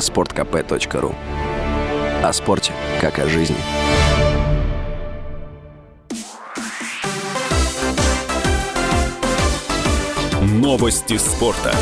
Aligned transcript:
sportkp.ru 0.00 1.14
О 2.22 2.32
спорте, 2.32 2.72
как 3.00 3.18
о 3.18 3.28
жизни. 3.28 3.56
Новости 10.42 11.16
спорта. 11.16 11.74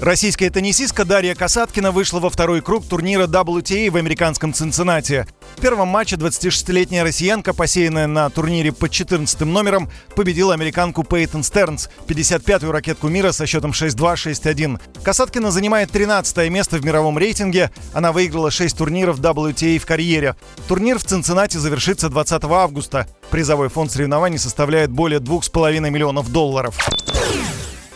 Российская 0.00 0.50
теннисистка 0.50 1.04
Дарья 1.04 1.34
Касаткина 1.34 1.90
вышла 1.90 2.20
во 2.20 2.28
второй 2.28 2.60
круг 2.60 2.86
турнира 2.86 3.26
WTA 3.26 3.90
в 3.90 3.96
американском 3.96 4.52
Цинциннати. 4.52 5.26
В 5.56 5.60
первом 5.64 5.88
матче 5.88 6.16
26-летняя 6.16 7.04
россиянка, 7.04 7.54
посеянная 7.54 8.06
на 8.06 8.28
турнире 8.28 8.72
под 8.72 8.90
14 8.90 9.40
номером, 9.42 9.88
победила 10.14 10.52
американку 10.52 11.04
Пейтон 11.04 11.42
Стернс, 11.42 11.88
55-ю 12.06 12.70
ракетку 12.70 13.08
мира 13.08 13.32
со 13.32 13.46
счетом 13.46 13.70
6-2-6-1. 13.70 14.80
Касаткина 15.02 15.50
занимает 15.50 15.90
13 15.90 16.50
место 16.50 16.76
в 16.76 16.84
мировом 16.84 17.16
рейтинге. 17.16 17.70
Она 17.92 18.12
выиграла 18.12 18.50
6 18.50 18.76
турниров 18.76 19.20
WTA 19.20 19.78
в 19.78 19.86
карьере. 19.86 20.36
Турнир 20.68 20.98
в 20.98 21.04
Цинциннати 21.04 21.56
завершится 21.56 22.08
20 22.08 22.44
августа. 22.44 23.06
Призовой 23.30 23.68
фонд 23.68 23.92
соревнований 23.92 24.38
составляет 24.38 24.90
более 24.90 25.20
2,5 25.20 25.88
миллионов 25.88 26.30
долларов. 26.30 26.76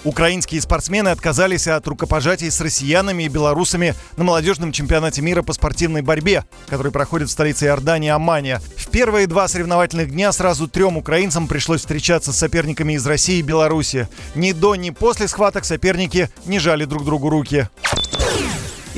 Украинские 0.05 0.61
спортсмены 0.61 1.09
отказались 1.09 1.67
от 1.67 1.87
рукопожатий 1.89 2.51
с 2.51 2.61
россиянами 2.61 3.25
и 3.25 3.29
белорусами 3.29 3.95
на 4.17 4.25
молодежном 4.25 4.73
чемпионате 4.73 5.23
мира 5.23 5.43
по 5.43 5.53
спортивной 5.53 6.03
борьбе, 6.03 6.45
который 6.69 6.93
проходит 6.93 7.29
в 7.29 7.33
столице 7.33 7.67
Иордании 7.67 8.11
Амания. 8.11 8.61
В 8.77 8.89
первые 8.89 9.27
два 9.27 9.49
соревновательных 9.49 10.11
дня 10.11 10.33
сразу 10.33 10.69
трем 10.69 10.97
украинцам 10.97 11.49
пришлось 11.49 11.81
встречаться 11.81 12.33
с 12.33 12.39
соперниками 12.39 12.95
из 12.95 13.07
России 13.07 13.39
и 13.39 13.43
Беларуси. 13.43 14.09
Ни 14.35 14.53
до, 14.53 14.77
ни 14.77 14.91
после 14.91 15.27
схваток 15.27 15.65
соперники 15.65 16.31
не 16.47 16.59
жали 16.59 16.85
друг 16.85 17.05
другу 17.05 17.29
руки. 17.29 17.69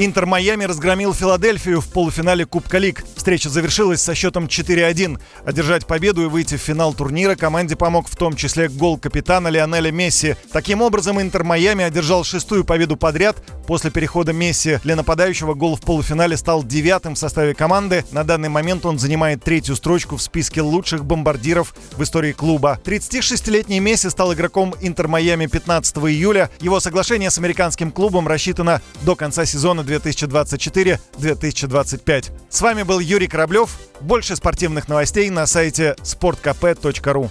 Интер 0.02 0.24
Майами 0.24 0.64
разгромил 0.64 1.12
Филадельфию 1.12 1.82
в 1.82 1.88
полуфинале 1.88 2.46
Кубка 2.46 2.78
Лиг. 2.78 3.04
Встреча 3.16 3.50
завершилась 3.50 4.00
со 4.00 4.14
счетом 4.14 4.46
4-1. 4.46 5.20
Одержать 5.44 5.86
победу 5.86 6.22
и 6.22 6.26
выйти 6.26 6.56
в 6.56 6.60
финал 6.62 6.94
турнира 6.94 7.34
команде 7.34 7.76
помог 7.76 8.08
в 8.08 8.16
том 8.16 8.34
числе 8.34 8.70
гол 8.70 8.96
капитана 8.96 9.48
Лионеля 9.48 9.92
Месси. 9.92 10.36
Таким 10.54 10.80
образом, 10.80 11.20
Интер 11.20 11.44
Майами 11.44 11.84
одержал 11.84 12.24
шестую 12.24 12.64
победу 12.64 12.96
подряд. 12.96 13.42
После 13.66 13.90
перехода 13.90 14.32
Месси 14.32 14.80
для 14.84 14.96
нападающего 14.96 15.52
гол 15.52 15.76
в 15.76 15.82
полуфинале 15.82 16.38
стал 16.38 16.64
девятым 16.64 17.14
в 17.14 17.18
составе 17.18 17.52
команды. 17.52 18.06
На 18.10 18.24
данный 18.24 18.48
момент 18.48 18.86
он 18.86 18.98
занимает 18.98 19.44
третью 19.44 19.76
строчку 19.76 20.16
в 20.16 20.22
списке 20.22 20.62
лучших 20.62 21.04
бомбардиров 21.04 21.74
в 21.92 22.02
истории 22.02 22.32
клуба. 22.32 22.80
36-летний 22.82 23.80
Месси 23.80 24.08
стал 24.08 24.32
игроком 24.32 24.74
Интер 24.80 25.08
Майами 25.08 25.44
15 25.44 25.98
июля. 25.98 26.48
Его 26.62 26.80
соглашение 26.80 27.28
с 27.28 27.36
американским 27.36 27.92
клубом 27.92 28.26
рассчитано 28.26 28.80
до 29.02 29.14
конца 29.14 29.44
сезона 29.44 29.82
2024-2025. 29.96 32.30
С 32.48 32.60
вами 32.60 32.82
был 32.82 32.98
Юрий 33.00 33.28
Кораблев. 33.28 33.78
Больше 34.00 34.36
спортивных 34.36 34.88
новостей 34.88 35.30
на 35.30 35.46
сайте 35.46 35.96
sportkp.ru 36.02 37.30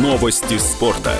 Новости 0.00 0.58
спорта. 0.58 1.16